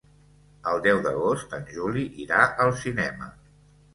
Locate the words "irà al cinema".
2.25-3.29